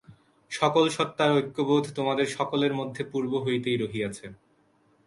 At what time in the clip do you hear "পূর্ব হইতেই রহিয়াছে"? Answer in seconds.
3.11-4.25